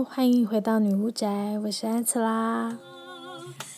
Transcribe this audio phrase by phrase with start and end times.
[0.00, 1.28] Hello，欢迎回到女巫宅，
[1.62, 2.74] 我是安琪拉。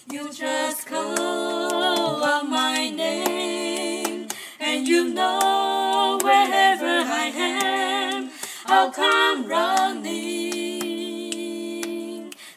[0.08, 4.28] You just call out my name,
[4.60, 8.30] and you know wherever I am,
[8.66, 10.12] I'll come running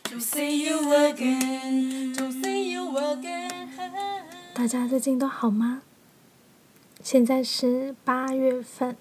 [0.03, 3.69] to see you again, to see you again.
[4.53, 5.81] 大家最近都好吗？
[7.01, 8.95] 现在是八月份。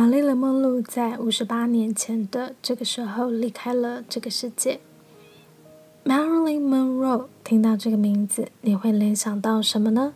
[0.00, 4.80] 玛丽莲·梦露在五十八年前的这个时候离开了这个世界。
[6.06, 10.14] Marilyn Monroe，听到这个名字，你会联想到什么呢？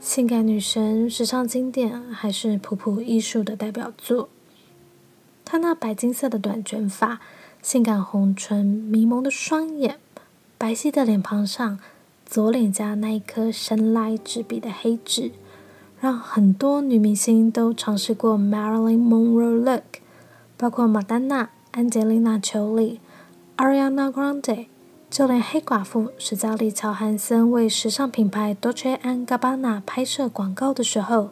[0.00, 4.28] 性感女神、时尚经典，还是普普艺术的代表作？
[5.44, 7.20] 她那白金色的短卷发、
[7.62, 10.00] 性感红唇、迷蒙的双眼、
[10.58, 11.78] 白皙的脸庞上，
[12.26, 15.30] 左脸颊那一颗神来之笔的黑痣。
[16.04, 20.02] 让很多女明星都尝试过 Marilyn Monroe look，
[20.58, 23.00] 包括玛丹娜、安吉丽娜·裘丽、
[23.56, 24.66] Ariana Grande，
[25.08, 31.30] 就连黑寡妇史嘉丽·乔韩森为时尚品牌 Dolce & Gabbana 拍摄广告的时候，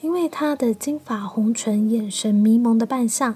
[0.00, 3.34] 因为她的金发红唇、眼神迷蒙的扮相，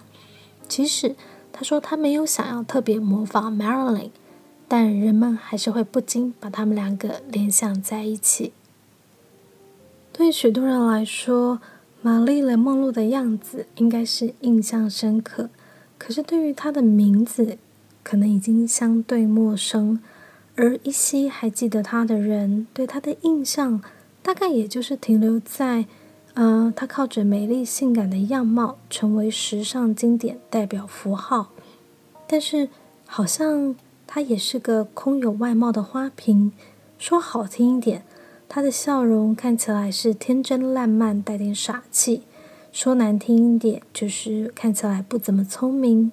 [0.66, 1.14] 即使
[1.52, 4.08] 她说她没有想要特别模仿 Marilyn，
[4.66, 8.54] 但人们还是会不禁把他们两个联想在一起。
[10.18, 11.60] 对许多人来说，
[12.00, 15.50] 玛丽莲·梦露的样子应该是印象深刻，
[15.98, 17.58] 可是对于她的名字，
[18.02, 20.00] 可能已经相对陌生。
[20.54, 23.82] 而依稀还记得她的人，对她的印象，
[24.22, 25.84] 大概也就是停留在，
[26.32, 31.50] 呃，她靠着美丽性感的样貌，成为时尚经典代表符号。
[32.26, 32.70] 但是，
[33.04, 36.52] 好像她也是个空有外貌的花瓶，
[36.98, 38.02] 说好听一点。
[38.48, 42.22] 她的笑容看起来是天真烂漫，带点傻气；
[42.72, 46.10] 说难听一点，就是看起来不怎么聪明。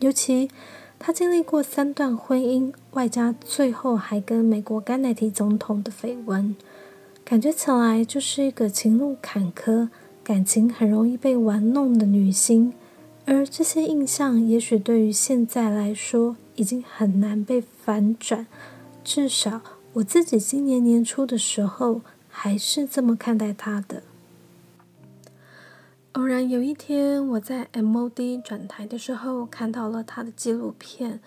[0.00, 0.50] 尤其
[0.98, 6.56] 她经历过三段婚姻，外加最后还跟美国甘乃迪总统的绯闻，
[7.24, 9.88] 感觉起来就是一个情路坎坷、
[10.24, 12.72] 感情很容易被玩弄的女星。
[13.26, 18.46] 而这些印象，也许对于现在来说，已经很难被反转，
[19.02, 19.60] 至少。
[19.94, 24.02] 我自己今年年初的时候，还是这么看待他的。
[26.12, 31.20] 偶然有一天，我在 MOD 转台的时候，看到了他的纪录片，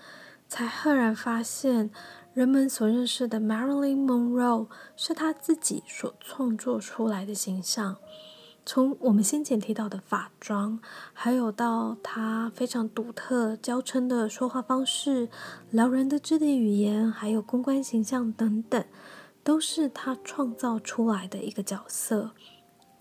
[0.50, 1.90] 才赫然发现，
[2.34, 4.68] 人们所认识的 Marilyn Monroe
[4.98, 7.96] 是他自己所创作出来的形象。
[8.70, 10.82] 从我们先前提到的法装，
[11.14, 15.30] 还有到他非常独特、娇嗔的说话方式、
[15.72, 18.84] 撩人的肢体语言，还有公关形象等等，
[19.42, 22.32] 都是他创造出来的一个角色。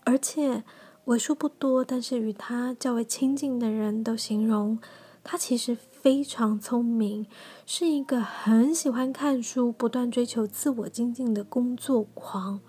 [0.05, 0.63] 而且
[1.03, 4.79] 为数不多，但是与他较为亲近的人都形容，
[5.21, 7.27] 他其实非常聪明，
[7.65, 12.61] 是一个很喜欢看书、不断追求自我精进的工作狂。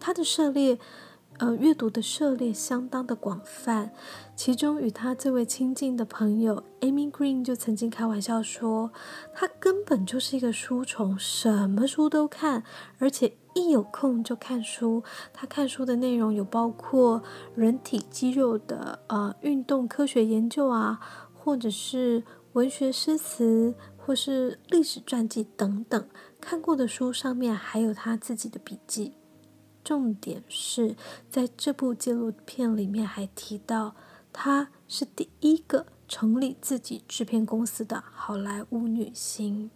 [0.00, 0.78] 他的涉猎。
[1.38, 3.92] 呃，阅读的涉猎相当的广泛，
[4.34, 8.90] 其中与他最为亲近的朋友 Amy Green 就曾经开玩笑说，
[9.32, 12.64] 他根本就是一个书虫，什么书都看，
[12.98, 15.04] 而且一有空就看书。
[15.32, 17.22] 他看书的内容有包括
[17.54, 20.98] 人体肌肉的呃运动科学研究啊，
[21.32, 22.24] 或者是
[22.54, 26.08] 文学诗词，或是历史传记等等。
[26.40, 29.14] 看过的书上面还有他自己的笔记。
[29.88, 30.94] 重点是
[31.30, 33.96] 在这部纪录片里面还提到，
[34.34, 39.70] 她是第一个成立自己制片公司的好莱坞女星。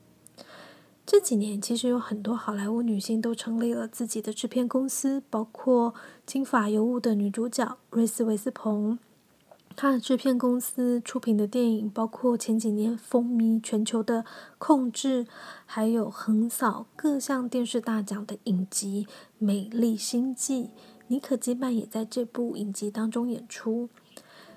[1.07, 5.95] 这几年其实有很多好莱坞女星都成立了自己的制片公司，包括
[6.27, 8.99] 金发尤物的女主角瑞斯维斯彭。
[9.77, 14.23] 他的制片公司出品的电影包括前几年风靡全球的
[14.59, 15.25] 《控制》，
[15.67, 19.07] 还有横扫各项电视大奖的影集
[19.39, 20.65] 《美丽心计》。
[21.09, 23.89] 妮可基曼也在这部影集当中演出。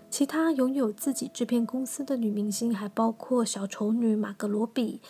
[0.10, 5.02] 其他拥有自己制片公司的女明星还包括小丑女玛格罗比，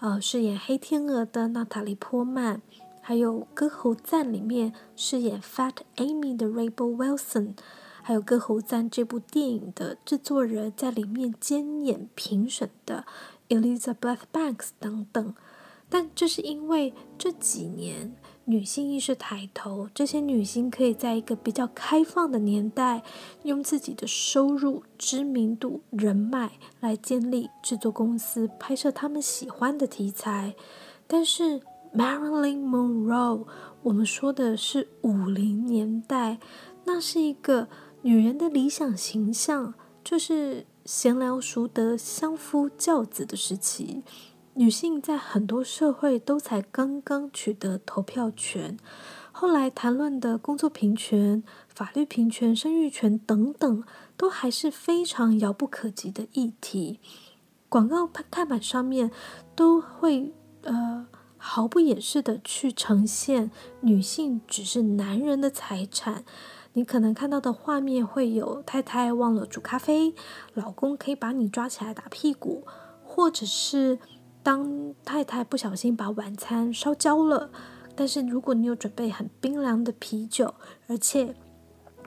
[0.00, 2.62] 呃，饰演黑天鹅的娜塔莉波曼，
[3.02, 7.54] 还有《歌喉赞》里面饰演 Fat Amy 的 Rebel Wilson。
[8.06, 13.06] 还有《歌喉赞》这部电影的制作人在里面兼演评审的
[13.48, 15.34] Elizabeth Banks 等等，
[15.88, 18.14] 但这是因为这几年
[18.44, 23.02] 女性意识抬头，这些女星可以在一个比较开放的年代，
[23.44, 30.54] 用自己的收入、知名度、人脉来建立制作公司，拍摄他们喜欢的题材。
[31.06, 31.62] 但是
[31.94, 33.46] Marilyn Monroe，
[33.82, 36.38] 我们说的是五零年代，
[36.84, 37.66] 那是一个。
[38.04, 39.72] 女人的理想形象
[40.04, 44.02] 就是贤良淑德、相夫教子的时期，
[44.52, 48.76] 女性在很多社会都才刚刚取得投票权。
[49.32, 53.82] 后来谈论的工作平权、法律平权、生育权等等，
[54.18, 57.00] 都还是非常遥不可及的议题。
[57.70, 59.10] 广告看板上面
[59.56, 60.34] 都会
[60.64, 61.06] 呃
[61.38, 63.50] 毫不掩饰的去呈现
[63.80, 66.26] 女性只是男人的财产。
[66.74, 70.14] 你可能看到的画面会有太太忘了煮咖啡，
[70.54, 72.66] 老公可以把你抓起来打屁股，
[73.04, 73.98] 或者是
[74.42, 77.50] 当太太不小心把晚餐烧焦了。
[77.94, 80.54] 但是如果你有准备很冰凉的啤酒，
[80.88, 81.36] 而且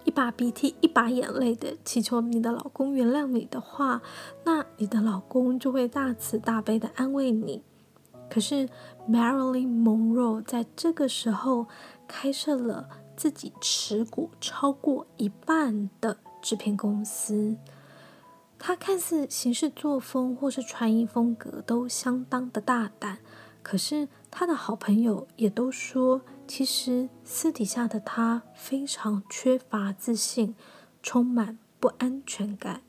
[0.03, 4.01] 一把鼻涕一把眼泪的祈求你的老公原谅你的话，
[4.43, 7.63] 那你的老公就会大慈大悲的安慰你。
[8.29, 8.67] 可是
[9.09, 11.67] Marilyn Monroe 在这个时候
[12.05, 17.57] 开设了自己持股超过一半的制片公司，
[18.59, 23.17] 他看似行事作风或是穿衣风格都相当的大胆。
[23.63, 30.55] 可是他的好朋友也都说，其实私底下的他非常缺乏自信，
[31.03, 32.81] 充满不安全感。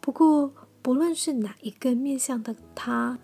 [0.00, 3.18] 不过，不论是哪一个面向的他，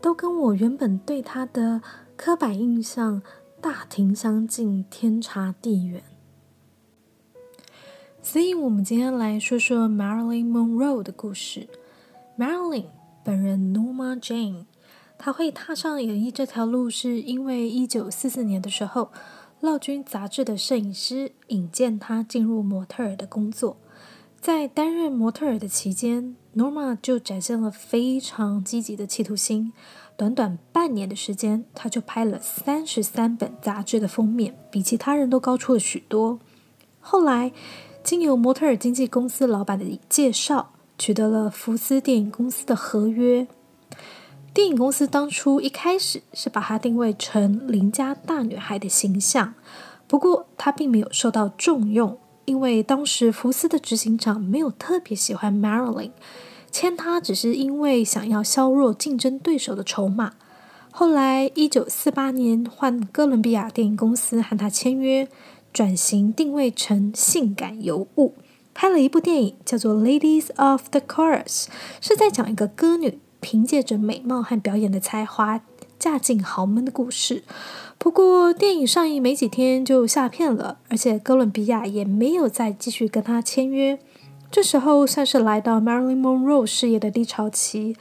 [0.00, 1.80] 都跟我原本对他的
[2.16, 3.22] 刻板印象
[3.60, 6.02] 大庭相径，天差地远。
[8.22, 11.68] 所以，我们今天来说说 Marilyn Monroe 的故事。
[12.38, 12.84] Marilyn
[13.24, 14.66] 本人 Norma Jane。
[15.18, 19.04] 她会踏上演艺这条路，是因为一九四四年的时候，
[19.60, 23.76] 《劳军》杂志的摄影师引荐她进入模特儿的工作。
[24.40, 29.72] 在担任模特儿的期间，Norma 就展现了非常积极的企图心。
[30.18, 36.40] 短短半年的时间，他就拍了三十三本杂志的封面，比其他人都高出了许多。
[36.98, 37.52] 后来，
[38.02, 43.46] 经由模特儿经纪公司老板的介绍，取得了福斯电影公司的合约。
[44.52, 49.54] 电影公司当初一开始是把她定位成邻家大女孩的形象，
[50.08, 56.10] 不过她并没有受到重用，因为当时福斯的执行长没有特别喜欢 Marilyn，
[56.70, 60.34] 签她只是因为想要削弱竞争对手的筹码。
[60.90, 65.28] 后来，一九四八年换哥伦比亚电影公司和她签约，
[65.72, 68.34] 转型定位成性感尤物，
[68.74, 71.44] 拍了一部电影叫做《Ladies of the Chorus》，
[72.00, 73.18] 是在讲一个歌女。
[73.40, 75.60] 凭借着美貌和表演的才华，
[75.96, 77.44] 嫁进豪门的故事。
[77.96, 84.00] 不过，电影上映没几天就下片了，而且哥伦比亚也没有再继续跟他签约。
[84.50, 87.96] 这时候算是来到 Marilyn Monroe 事业的低潮期。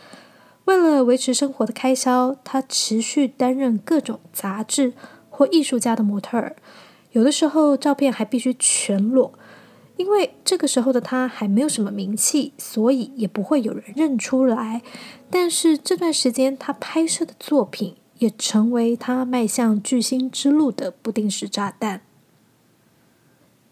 [0.65, 4.93] 为了维持生活的开销，她持续担任各种杂志
[5.29, 6.55] 或艺术家的模特儿，
[7.11, 9.33] 有的时候照片还必须全裸。
[9.97, 14.83] 因为这个时候的他还没有什么名气，所以也不会有人认出来。
[15.29, 22.01] 但是这段时间，他拍摄的作品也成为他迈向巨星之路的不定时炸弹。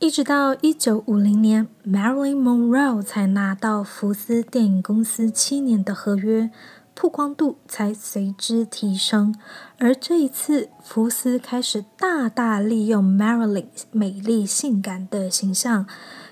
[0.05, 6.51] 一直到一九五零年，Marilyn Monroe 才拿到福斯电影公司七年的合约。
[6.93, 9.33] 曝光度才随之提升，
[9.79, 15.87] 而这一次，福斯开始大大利用 Marilyn 美丽性感的形象，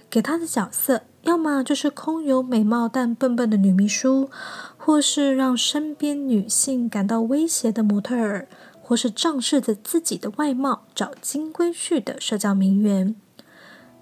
[0.07, 4.29] 给她的角色，要么就是空有美貌但笨笨的女秘书，
[4.77, 8.47] 或是让身边女性感到威胁的模特儿，
[8.83, 13.15] 或是仗势着自己的外貌找金龟婿的社交名媛。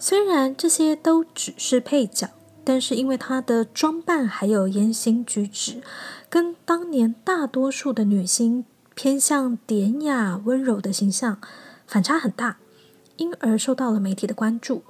[0.01, 2.31] 虽然这些都只是配角。
[2.63, 5.81] 但是因为她的装扮还有言行举止，
[6.29, 11.39] 跟当年大多数的女星偏向典雅温柔的形象
[11.88, 12.58] 反差很大，
[13.17, 14.84] 因而受到了媒体的关注。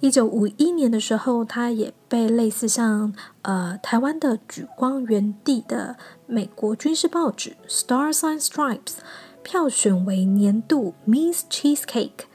[0.00, 5.96] 一九五一年的时候，她也被类似像呃台湾的莒光园地的
[6.26, 8.78] 美国军事报纸《Stars and Stripes》
[9.42, 12.26] 票选为年度 Miss Cheesecake，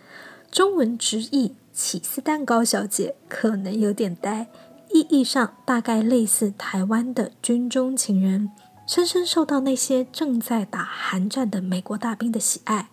[0.51, 4.45] 中文直译起司蛋糕小姐，可能有点呆。
[4.93, 8.51] 意义上大概类似台湾的军中情人，
[8.85, 12.89] 深深受到那些正在打韩战的美国大兵的喜爱。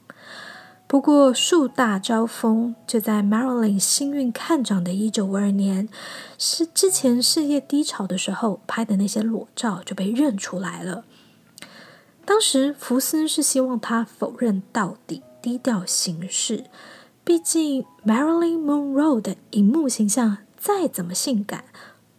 [0.87, 5.90] 不过树大招风，就在 Marilyn 幸运看涨的一九五二年，
[6.38, 11.04] 是之前事业低潮的时候拍的那些裸照就被认出来了。
[12.25, 16.64] 当时福斯是希望他否认到底，低调行事。
[17.28, 21.64] 毕竟 Marilyn Monroe 的荧幕形象再怎么性感。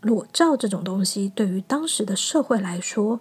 [0.01, 3.19] 裸照这种东西，对于当时的社会来说，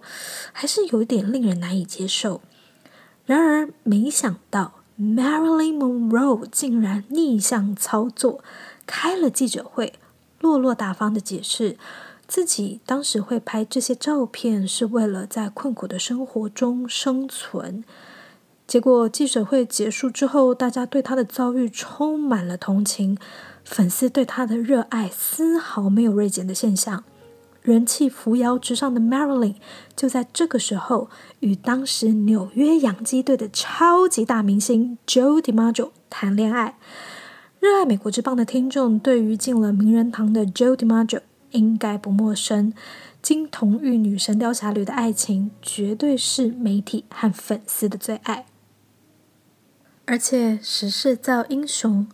[0.53, 2.41] 还是有点令人难以接受。
[3.25, 8.43] 然而，没想到 Marilyn Monroe 竟然逆向操作，
[8.85, 9.93] 开了记者会，
[10.39, 11.75] 落落大方的解释，
[12.27, 17.83] 自己当时会拍这些照片，是为了在困苦的生活中生存。
[18.69, 23.17] 结果记者会结束之后，大家对他的遭遇充满了同情，
[23.65, 27.03] 粉丝对他的热爱丝毫没有锐减的现象。
[27.63, 29.55] 人气扶摇直上的 Marilyn
[29.95, 31.09] 就在这个时候
[31.39, 36.77] 与当时纽约洋基队的超级大明星 Joe DiMaggio 谈恋爱。
[37.59, 42.71] 热爱美国之棒的听众对于进了名人堂的 Joe DiMaggio 应该不陌生。
[43.23, 48.45] 金童玉女《神雕侠侣》的爱情绝对是媒体和粉丝的最爱。
[50.09, 52.07] 而且时势造英雄，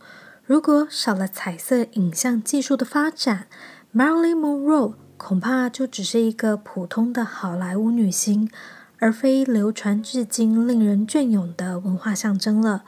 [0.43, 3.47] 如果少了彩色影像技术的发展
[3.95, 8.51] ，Marilyn Monroe 恐怕就只是一个普通的好莱坞女星，
[8.99, 12.83] 而非流传至今、令人隽永的文化象征了。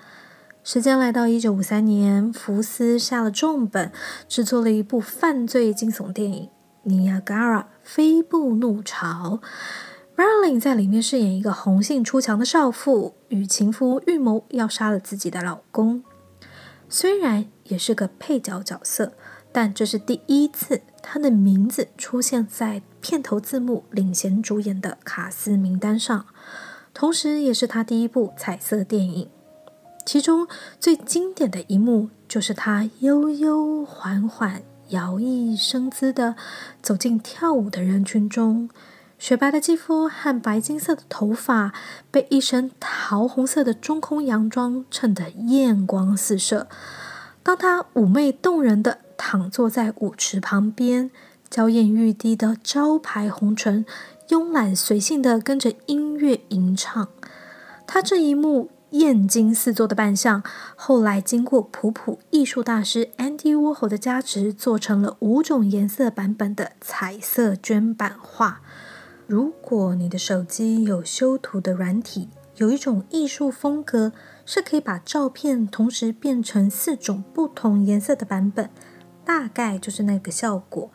[0.61, 3.93] 时间来到一九五三年，福斯下了重本，
[4.27, 6.43] 制作了一部犯罪惊悚电影
[6.83, 9.39] 《尼亚加拉：飞步怒潮》。
[10.17, 16.03] Marilyn 在里面饰演一个红杏出墙的少妇，与情夫预谋要杀了自己的老公。
[16.89, 19.13] 虽然也是个配角角色，
[19.51, 26.25] 但这是第一次她的名字出现在片头字幕领衔主演的卡司名单上，
[26.95, 29.29] 同时也是她第一部彩色电影。
[30.03, 30.47] 其中
[30.79, 36.35] 最经典的一幕就是她悠悠缓缓、摇曳生姿的
[36.81, 38.67] 走进跳舞的人群中。
[39.19, 41.73] 雪白的肌肤和白金色的头发
[42.11, 46.67] 被一身桃红色的中空洋装衬得艳光四射。
[47.41, 51.09] 当她妩媚动人地躺坐在舞池旁边，
[51.49, 53.85] 娇艳欲滴的招牌红唇
[54.27, 57.07] 慵懒随性地跟着音乐吟唱。
[57.87, 60.43] 她这一幕艳惊四座的扮相，
[60.75, 68.61] 后来经过普普艺术大师 Andy Warhol 的加持，做成了五种颜色版本的彩色绢版画。
[69.27, 74.13] 如果你的手机有修图的软体，有一种艺术风格
[74.45, 78.69] 是可以把照片同时变成四种不同颜色的版本，
[79.25, 80.89] 大概就是那个效果。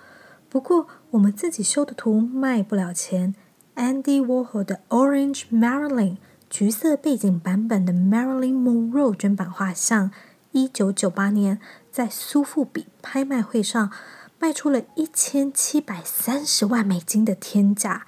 [0.48, 3.34] 不过我们自己修的图卖不了钱。
[3.76, 6.16] Andy Warhol 的 Orange Marilyn
[6.48, 10.10] 橘色背景版本的 Marilyn Monroe 绢版画像，
[10.52, 11.60] 一九九八年
[11.90, 13.90] 在苏富比拍卖会上
[14.38, 18.06] 卖出了一千七百三十万美金的天价。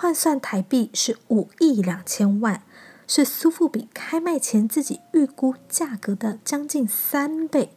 [0.00, 2.62] 换算台币是五亿两千万，
[3.08, 7.70] 是苏富比开卖前自己预估价格的将近三倍。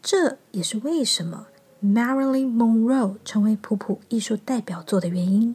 [0.00, 1.48] 这也是为什么
[1.84, 5.54] Marilyn Monroe 成为普普艺术代表作的原因。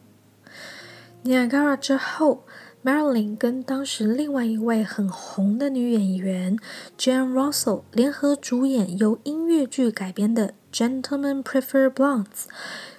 [1.22, 2.44] 尼亚加拉之后
[2.86, 6.56] ，Marilyn 跟当时另外一位很红的女演员
[6.96, 10.54] Jane Russell 联合主演由音乐剧改编的
[11.02, 12.24] 《Gentlemen Prefer Blondes》。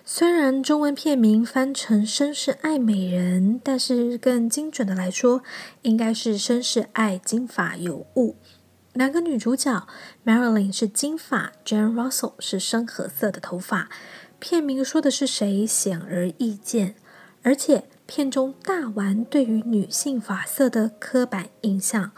[0.04, 5.42] 虽然中文片名翻成《绅士爱美人》，但是更精准的来说，
[5.84, 8.32] 应该是《绅士爱金发尤物》。
[8.92, 9.88] 两个女主角
[10.26, 13.88] ，Marilyn 是金发，Jane Russell 是深褐色的头发。
[14.40, 16.96] 片名说的是谁，显而易见。
[17.44, 22.12] 而且片中大玩对于女性发色的刻板印象。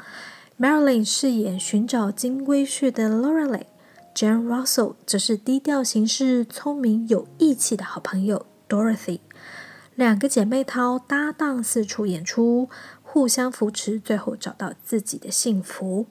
[0.59, 3.63] Marilyn 饰演寻找金龟婿的 Lorelei。
[4.13, 9.19] Jane Russell 则是低调行事、聪明有义气的好朋友 Dorothy，
[9.95, 12.69] 两个姐妹淘搭档四处演出，
[13.01, 16.07] 互相扶持，最后找到自己的幸福。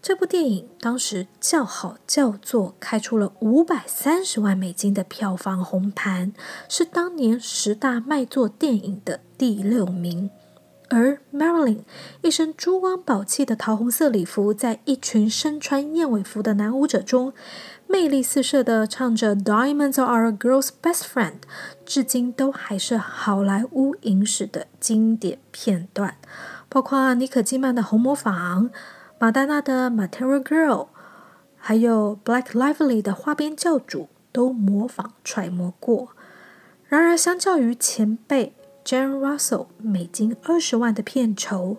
[0.00, 6.32] 这部电影当时叫好叫座，开出了五百三十万美金的票房红盘，
[6.68, 10.30] 是当年十大卖座电影的第六名。
[10.90, 11.80] 而 Marilyn
[12.22, 17.34] 一身珠光宝气的桃红色礼服，在一群身穿燕尾服的男舞者中，
[17.86, 21.32] 魅力四射的唱着《Diamonds Are a Girl's Best Friend》，
[21.84, 26.16] 至今都还是好莱坞影史的经典片段。
[26.70, 28.70] 包括妮可基曼的《红模仿》，
[29.20, 30.68] 马丹娜的《Material Girl》，
[31.56, 36.10] 还有 Black Lively 的《花边教主》，都模仿揣摩过。
[36.86, 41.78] 然而，相较于前辈，Jane Russell 美金二十万的片酬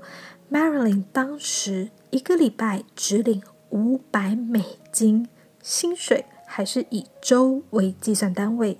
[0.51, 5.29] ，Marilyn 当时一个礼拜只领五百美金，
[5.63, 8.77] 薪水还是以周为计算单位。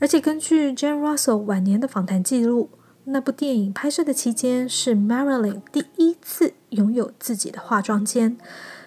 [0.00, 2.70] 而且根据 Jane Russell 晚年的访谈记录，
[3.06, 8.38] 那部电影拍摄的期间是 Marilyn 第一次拥有自己的化妆间，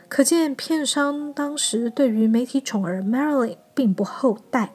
[0.07, 4.73] 可见片商当时对于媒体宠儿 Marilyn 并不厚待。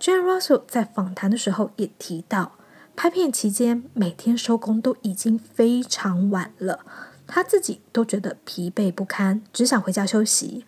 [0.00, 2.52] Jane Russell 在访谈的时候也提到。
[2.96, 6.80] 拍片期间，每天收工都已经非常晚了，
[7.26, 10.66] 他自己都觉得疲惫不堪，只想回家休息。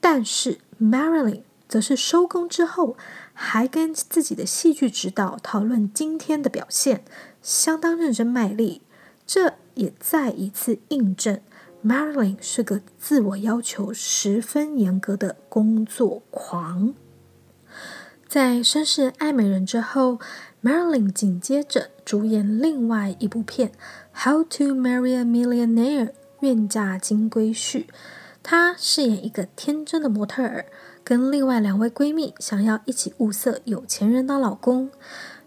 [0.00, 1.42] 但是 Marilyn
[1.74, 2.96] 则是收工之后
[3.32, 7.02] 还跟自己的戏剧指导讨论今天的表现，
[7.42, 8.82] 相当认真卖力。
[9.26, 11.40] 这也再一次印证
[11.84, 16.94] Marilyn 是个自我要求十分严格的工作狂。
[18.28, 20.20] 在《绅士爱美人》之后
[20.62, 23.70] ，Marilyn 紧接着主演另外一部片
[24.24, 26.06] 《How to Marry a Millionaire》
[26.38, 27.86] （愿嫁金龟婿）。
[28.44, 30.66] 她饰演一个天真的模特儿，
[31.04, 34.90] 跟另外两位闺蜜想要一起物色有钱人当老公。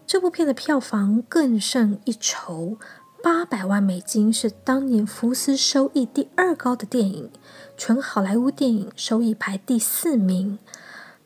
[0.06, 2.78] 这部片的票房更胜一筹，
[3.22, 7.30] 八百万美金是当年福斯收益第二高的电影，
[7.76, 10.60] 全好莱坞电影收益排第四名。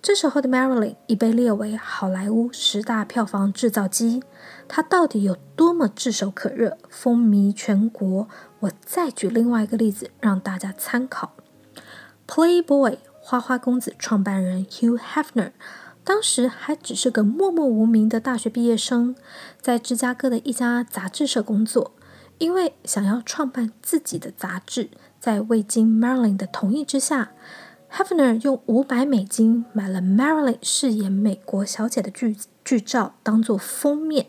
[0.00, 4.24] 这时候的 Marilyn 已被列为好莱坞十大票房制造机，
[4.66, 8.26] 她到底有多么炙手可热、风靡全国？
[8.60, 11.34] 我再举另外一个例子让大家参考。
[12.26, 15.52] Playboy 花花公子创办人 Hugh Hefner，
[16.02, 19.14] 当时还只是个默默无名的大学毕业生，
[19.60, 21.92] 在芝加哥的一家杂志社工作。
[22.38, 27.30] 因为想要创办自己的杂志，在未经 Marilyn 的同意之下
[27.92, 34.26] ，Hefner 用五百美金买了 Marilyn 饰演美国小姐的剧剧照当做封面，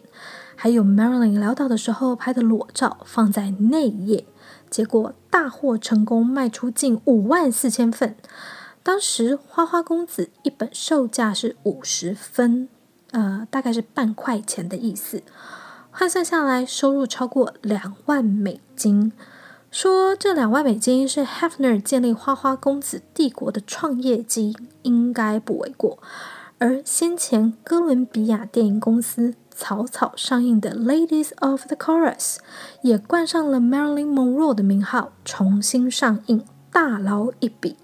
[0.56, 4.28] 还有 Marilyn 潦倒的时候拍的裸照放在内页。
[4.70, 8.16] 结果大获成功，卖出近五万四千份。
[8.84, 12.70] 当时花花公子一本售价是五十分，
[13.12, 15.24] 呃，大概是半块钱的意思。
[15.90, 19.14] 换算下来，收入超过两万美金。
[19.72, 25.98] 说这两万美金是 Hefner 建立花花公子帝国的创业基金，应该不为过。
[26.60, 29.36] 而先前哥伦比亚电影公司。
[29.56, 32.16] 草草上映的《Ladies of the Chorus》
[32.82, 37.78] 也冠上了 Marilyn Monroe 的名号，重新上映，大捞一笔。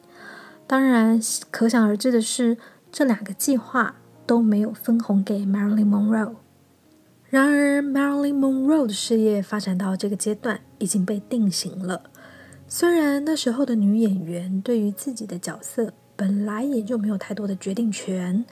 [0.69, 2.55] 当然，可想而知的是，
[2.91, 3.95] 这两个计划
[4.27, 6.35] 都没有分红给 Marilyn Monroe。
[7.27, 12.11] 然而，Marilyn Monroe 的事业发展到这个阶段已经被定型了。
[12.67, 18.45] 虽然那时候的女演员对于自己的角色本来也就没有太多的决定权。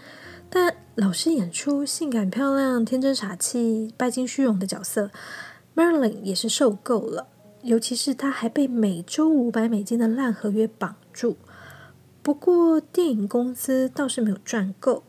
[0.50, 5.12] 但老是演出性感漂亮、天真傻气、拜金虚荣的角色
[5.76, 7.28] ，Marilyn 也是受够了。
[7.62, 11.38] 尤其是她还被每周五百美金的烂合约绑住。
[12.28, 15.04] 不过电影公司倒是没有赚够，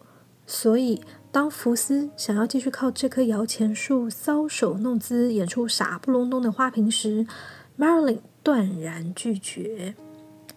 [0.47, 1.03] 所以
[1.33, 7.27] 当福斯想要继续靠这棵摇钱树搔首弄姿演出傻不隆咚的花瓶时
[7.77, 9.97] ，Marilyn 断然拒绝。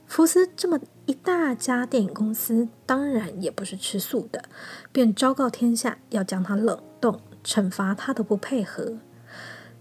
[0.06, 4.44] 福斯这么一大家电影公司，当然也不是吃素的，
[4.92, 9.00] 便昭告天下要将他冷冻，惩罚他的不配合。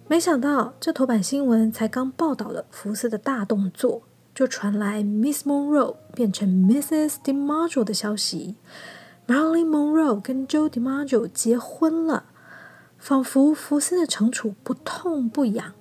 [0.08, 7.16] 没想到这头版新闻才刚报道了福斯的大动作，就传来 Miss Monroe 变成 Mrs.
[7.24, 8.56] DiMaggio 的消息
[9.26, 12.24] ，Marilyn Monroe 跟 Joe DiMaggio 结婚了，
[12.98, 15.74] 仿佛福斯的惩处不痛不痒，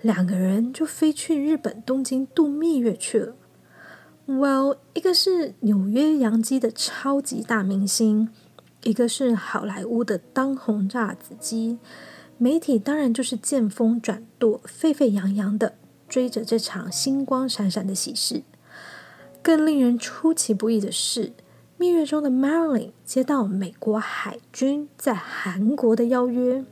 [0.00, 3.34] 两个人就飞去日本东京度蜜月去了。
[4.26, 8.30] Well，一个是纽约洋基的超级大明星，
[8.82, 11.78] 一个是好莱坞的当红炸子鸡，
[12.38, 15.74] 媒体当然就是见风转舵，沸沸扬扬的
[16.08, 18.42] 追着这场星光闪闪的喜事。
[19.42, 21.32] 更令人出其不意的是，
[21.76, 26.64] 蜜月中的 Marilyn 接到美国海军在韩国的邀约，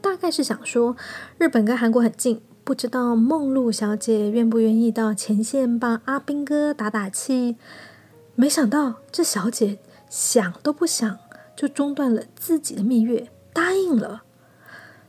[0.00, 0.96] 大概是想说
[1.38, 2.42] 日本跟韩国很近。
[2.62, 7.56] 不知道梦露小姐愿不愿意到前线帮阿兵哥打打气？
[8.34, 9.78] 没想到这小姐
[10.10, 11.16] 想都不想
[11.54, 14.24] 就中断了自己的蜜月，答应了。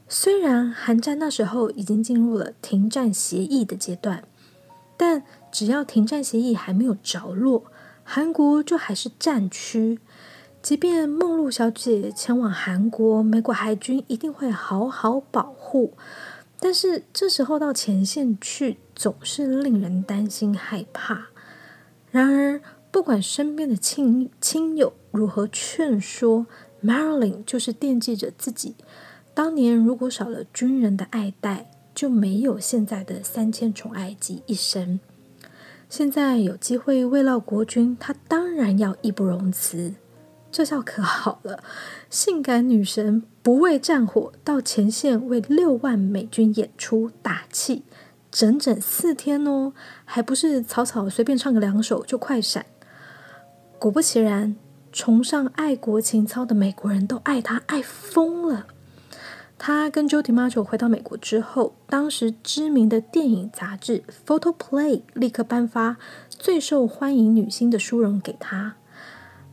[0.09, 4.23] 虽然韩战那时候已经进入了停战协议的阶段，
[4.95, 7.65] 但只要停战协议还没有着落，
[8.03, 9.99] 韩国就还是战区。
[10.61, 15.93] 即便梦露小姐前往韩国，美国海军一定会好好保护。
[16.59, 21.27] 但是这时候到前线去，总是令人担心害怕。
[22.11, 26.47] 然而，不管身边的亲亲友如何劝说
[26.83, 28.75] ，Marilyn 就是惦记着自己。
[29.37, 34.99] 当年如果少了军人的爱戴，就没有现在的三千宠爱及一生。
[35.87, 39.93] 现在有机会慰劳国军，她当然要义不容辞。
[40.51, 41.63] 这下可好了，
[42.09, 47.83] 性感女神不畏战火，到前线为六万美军演出打气，
[48.31, 49.71] 整整四天哦，
[50.03, 52.65] 还不是草草随便唱个两首就快闪。
[53.77, 54.55] 果不其然，
[54.91, 58.65] 崇尚爱国情操的美国人都爱她爱疯了。
[59.59, 65.97] 她跟 j o d i Marshall 回到美国之后，当时知名的电影杂志《Photo Play》立刻颁发
[66.29, 68.75] 最受欢迎女星的殊荣给她。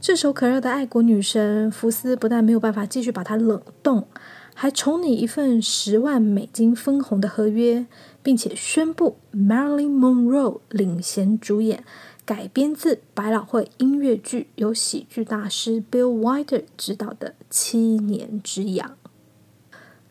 [0.00, 4.06] 炙手可热的爱国女神福斯不但没有办法继续把她冷冻，
[4.54, 7.86] 还宠你一份十万美金分红的合约，
[8.22, 11.82] 并且宣布 Marilyn Monroe 领衔主演
[12.26, 18.96] 改编自百老汇音乐剧，由喜剧大师 Bill Wilder 执导的《七年之痒》。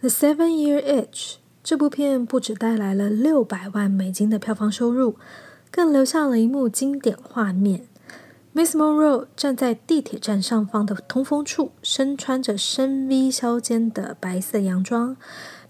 [0.03, 5.15] The Seven Year Itch 这部片不只带来了六百万美金的票房收入，
[5.71, 7.87] 更留下了一幕经典画面。
[8.53, 15.15] Miss Monroe 站在地铁站上方的通风处，身穿着深 V 削肩的白色洋装。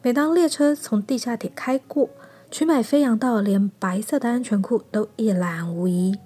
[0.01, 2.09] 每当列车从地下铁开过，
[2.49, 6.17] 裙摆飞扬到连白色的安全裤都一览无遗。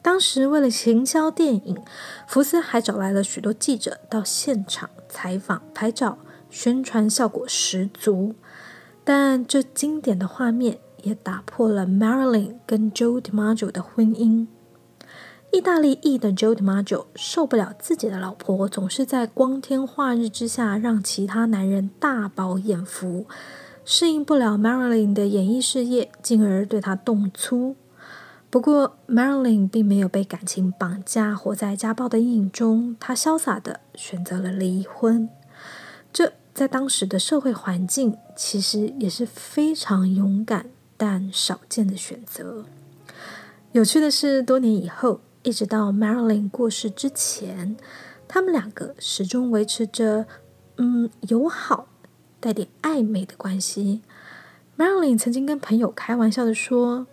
[0.00, 1.76] 当时为了行销电影，
[2.26, 6.16] 福斯还找来了许多记者到现场采访、拍照，
[6.52, 8.36] 宣传效果十足。
[9.02, 14.46] 但这经典的画面也打破了 Marilyn 跟 Joe DiMaggio 的婚姻。
[15.50, 23.26] 意大利裔的 Joe DiMaggio 受不了自己的老婆总是在光天化日之下让其他男人大饱眼福，
[23.84, 27.74] 适应不了 Marilyn 的演艺事业，进而对她动粗。
[28.48, 35.28] 不过 Marilyn 并没有被感情绑架，活在家暴的阴影中，她潇洒的选择了离婚。
[36.12, 42.64] 这在当时的社会环境，其实也是非常勇敢但少见的选择。
[43.72, 45.20] 有趣的是，多年以后。
[45.44, 47.76] 一直到 Marilyn 过世之前，
[48.28, 50.26] 他们两个始终维持着
[50.76, 51.88] 嗯友好、
[52.38, 54.02] 带点暧昧的关系。
[54.78, 57.08] Marilyn 曾经跟朋友开玩笑的说：“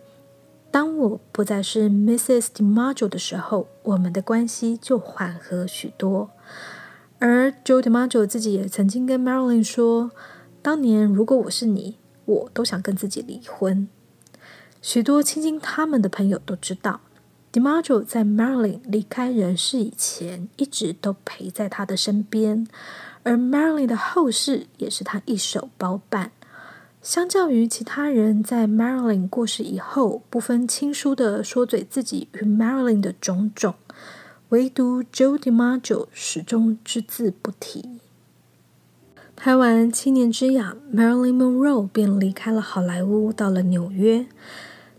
[0.70, 2.46] 当我不再是 Mrs.
[2.54, 6.30] DiMaggio 的时候，我们的关系就缓和许多。”
[7.20, 10.10] 而 Joe DiMaggio 自己也曾经跟 Marilyn 说
[10.62, 13.86] ：“当年如果我是你，我都想跟自己离婚。”
[14.82, 17.02] 许多亲近他们的朋友都知道。
[17.52, 22.66] DiMaggio 在 Marilyn 离开人世以前，一直都陪在他的身边，
[23.22, 26.32] 而 Marilyn 的后事也是他一手包办。
[27.02, 33.74] 相较于其他人在 Marilyn 过世以后不分亲疏的说嘴自己与 Marilyn 的种种，
[34.50, 38.00] 唯独 Joe DiMaggio 始终只字不提。
[39.36, 44.26] 拍完《七年之痒》，Marilyn Monroe 便离开了好莱坞，到了纽约。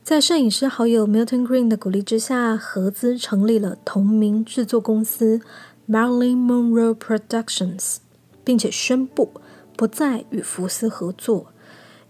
[0.02, 5.42] 在摄影师好友 Milton Green 的鼓励之下，合资成立了同名制作公司
[5.86, 7.98] Marilyn Monroe Productions，
[8.46, 9.32] 并且宣布
[9.76, 11.48] 不再与福斯合作，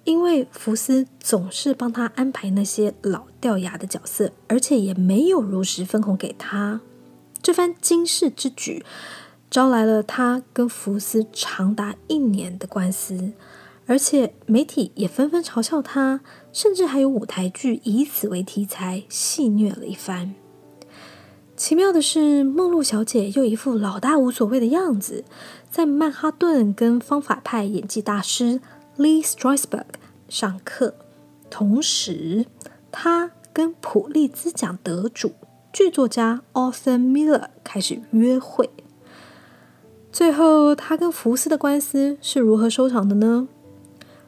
[0.03, 6.81] 因为福斯总是帮他安排那些老掉牙的角色，而且也没有如实分红给他。
[7.41, 8.85] 这番惊世之举，
[9.49, 13.33] 招来了他跟福斯长达一年的官司。
[13.87, 16.21] 而且媒体也纷纷嘲笑他，
[16.53, 20.33] 甚至还有舞台剧以此为题材戏谑了一番。
[21.57, 25.25] 奇妙的是，梦露小姐又一副老大无所谓的样子，
[25.69, 28.61] 在曼哈顿跟方法派演技大师
[28.97, 29.85] Lee Strasberg
[30.29, 30.95] 上课，
[31.49, 32.45] 同时
[32.91, 35.33] 她跟普利兹奖得主
[35.73, 38.69] 剧作家 Arthur Miller 开始约会。
[40.11, 43.47] 最后，他跟福斯的官司是如何收场的呢？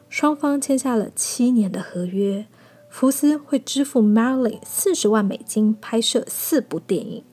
[0.08, 2.46] 双方签下了七年的合约，
[2.88, 7.24] 福斯会支付 Marilyn 四十万美金拍摄四部电影。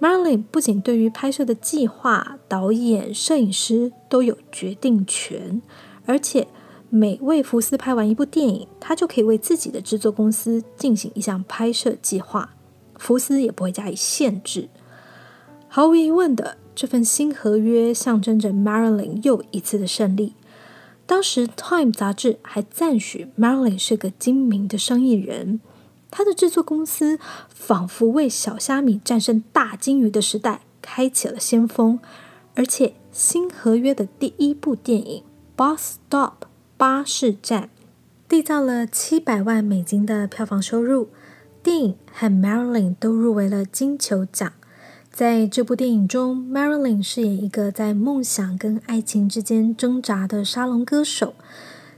[0.00, 5.62] Marilyn 不仅对于拍摄的计划、导演、摄影师都有决定权，
[6.04, 6.48] 而且
[6.90, 12.54] 每位福斯拍完一部电影，他就可以为自己的制作公司进行一项拍摄计划，
[13.00, 14.68] 福斯也不会加以限制。
[15.68, 20.34] 毫无疑问的，这份新合约象征着 Marilyn 又一次的胜利。
[21.06, 25.60] 当时《Time》杂志还赞许 Marilyn 是个精明的生意人，
[26.10, 31.98] 他的制作公司仿佛为小虾米战胜大鲸鱼的时代开启了先锋。
[32.54, 35.24] 而且新合约的第一部电影
[35.76, 36.32] 《Bus Stop》
[36.76, 37.70] 巴士站
[38.28, 41.08] 缔造了七百万美金的票房收入，
[41.62, 44.52] 电影和 Marilyn 都入围了金球奖。
[45.12, 51.34] 在这部电影中，Marilyn 饰演一个在梦想跟爱情之间挣扎的沙龙歌手，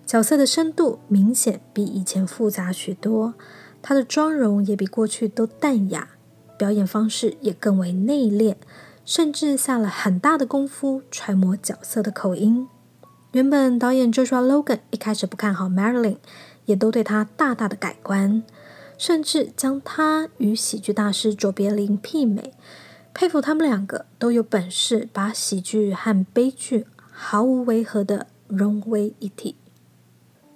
[0.04, 3.34] 角色的深度明显比以前复杂许多。
[3.80, 6.08] 她的妆容也比过去都淡雅，
[6.58, 8.56] 表演方式也更为内敛，
[9.04, 12.66] 甚至下了很大的功夫揣摩角色的口音。
[13.30, 16.16] 原本导演 Joshua Logan 一开始不看好 Marilyn，
[16.64, 18.42] 也都对她大大的改观，
[19.02, 22.52] 甚至将他与喜剧大师卓别林媲美。
[23.12, 29.56] 佩服他们两个都有本事把喜剧和悲剧毫无违和的融为一体，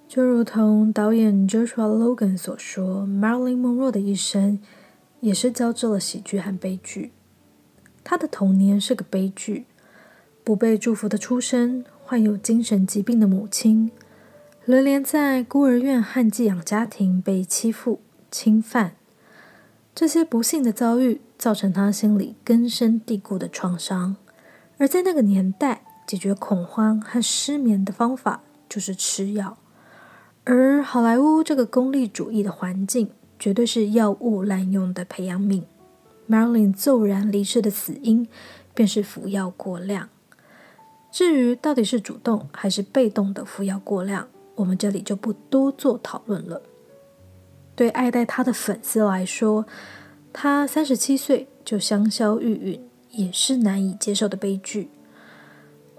[0.07, 4.61] 就如同导演 Joshua Logan 所说，Marilyn Monroe 的一生
[5.19, 7.11] 也是交织了喜剧和悲剧。
[8.05, 9.65] 他的童年是个悲剧，
[10.45, 13.91] 不被祝福的出生，患有精神疾病的母亲，
[14.63, 17.99] 流连在孤儿院和寄养家庭被欺负、
[18.31, 18.95] 侵犯，
[19.95, 24.15] 这些不幸的遭遇造成他心里根深蒂固的创伤。
[24.77, 29.57] 而在那个年代，解决恐慌和失眠的方法就是吃药。
[30.43, 35.63] 而好莱坞这个功利主义的环境，绝对是药物滥用的培养皿。
[36.29, 38.27] Marilyn 骤然离世的死因，
[38.73, 40.09] 便是服药过量。
[41.11, 46.61] 至于到底是主动还是被动的服药过量，我们这里就不多做讨论了。
[47.77, 49.67] 对爱戴他的粉丝来说，
[50.33, 52.79] 他三十七岁就香消玉殒，
[53.11, 54.89] 也是难以接受的悲剧。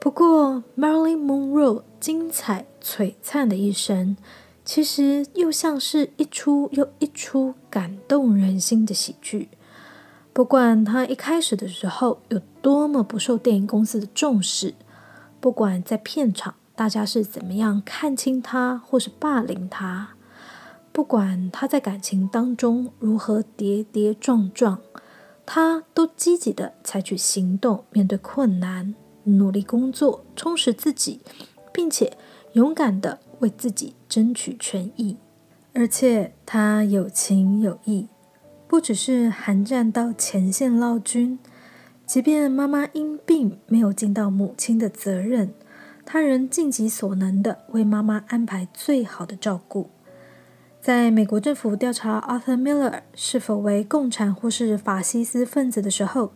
[0.01, 4.17] 不过，Marilyn Monroe 精彩璀璨的一生，
[4.65, 9.49] 其实又像是一出又一出感动人心的喜剧。
[10.33, 14.75] 不管他一开始的时候有多么不受电影公司的重视，
[15.39, 20.11] 不管在片场大家是怎么样看轻他或是霸凌他，
[20.99, 24.81] 不管他在感情当中如何跌跌撞撞，
[25.47, 28.97] 他都积极地采取行动面对困难。
[29.23, 31.21] 努力工作，充实自己，
[31.73, 32.19] 并且
[32.55, 35.17] 勇敢地为自己争取权益。
[35.73, 38.09] 而且他有情有义，
[38.67, 41.39] 不只是寒战到前线劳军，
[42.05, 45.55] 即便妈妈因病没有尽到母亲的责任，
[46.05, 49.91] 他仍尽己所能地为妈妈安排最好的照顾。
[50.81, 56.33] 在美国政府调查 Arthur Miller 是否为共产或是法西斯分子的时候，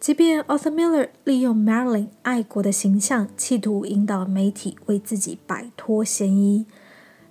[0.00, 6.66] 即便 Arthur Miller 利用 Marilyn 爱国的形象，企图引导媒体为自己摆脱嫌疑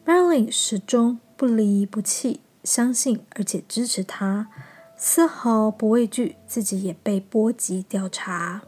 [0.06, 4.48] ，Marilyn 始终不离不弃，相信而且支持他，
[4.96, 8.62] 丝毫不畏惧自己也被波及调查。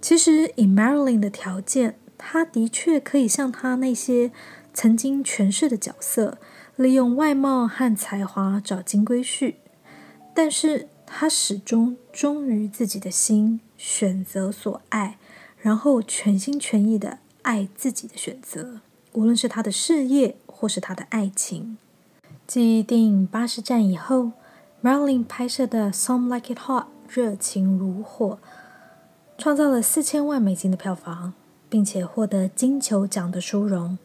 [0.00, 4.30] 其实以 Marilyn 的条件，他的确可以像他那些
[4.72, 6.38] 曾经诠释的角色，
[6.80, 9.56] 利用外貌和才华找金龟婿，
[10.34, 10.88] 但是。
[11.12, 15.18] 他始终忠于自己的心，选择所爱，
[15.58, 18.78] 然后全心全意的爱自己的选择，
[19.14, 21.76] 无论是他的事业或是他的爱情。
[22.46, 24.30] 继电影《巴士站》以后
[24.84, 28.38] ，Marilyn 拍摄的《Some Like It Hot》热情如火，
[29.36, 31.34] 创造了四千万美金的票房，
[31.68, 33.98] 并且获得金球奖的殊荣。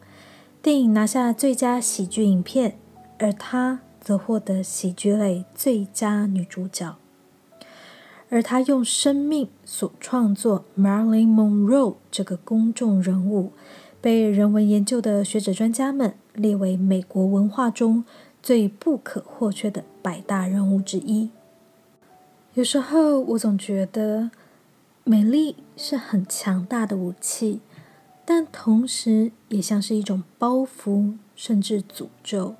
[0.65, 2.75] 电影拿下最佳喜剧影片，
[3.19, 3.81] 而她。
[4.01, 6.95] 则获得喜剧类最佳女主角，
[8.29, 13.51] 而她用生命所创作 Marilyn Monroe 这个公众人物，
[14.01, 18.03] 被人文研究的学者专家们列为美国文化中
[18.41, 21.29] 最不可或缺的百大人物之一。
[22.55, 24.31] 有时候我总觉得，
[25.03, 27.61] 美丽是很强大的武器，
[28.25, 32.55] 但同时也像是一种包袱，甚至诅咒。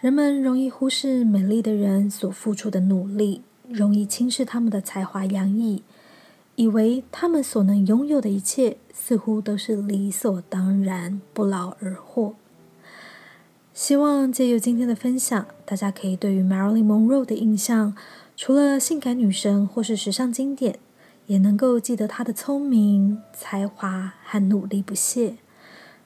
[0.00, 5.82] 人们容易忽视美丽的人所付出的努力，容易轻视他们的才华洋溢，
[6.56, 12.34] 以为他们所能拥有的一切似乎都是理所当然、不劳而获。
[13.72, 17.96] 希望借由今天的分享，大家可以对于 Marilyn Monroe 的印象，
[18.36, 20.78] 除了性感女神或是时尚经典，
[21.26, 25.36] 也能够记得她的聪明、才华和努力不懈。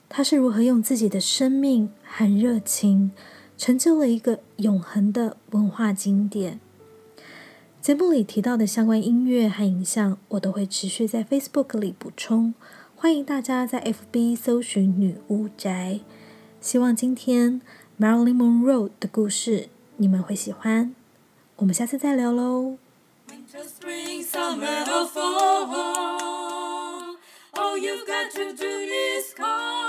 [0.08, 3.10] 她是如何用自己的生命和热情，
[3.56, 6.60] 成就了一个永恒的文化经典。
[7.80, 12.54] 节目里提到的相关音乐和影像，我都会持续在 Facebook 里补充。
[12.96, 16.00] 欢迎大家在 FB 搜寻“女巫宅”。
[16.60, 17.60] 希望今天
[18.00, 20.94] Marilyn Monroe 的故事你们会喜欢。
[21.56, 22.87] 我们下次再聊喽。
[23.58, 25.66] For spring, summer, or fall,
[27.54, 29.87] all you've got to do is call.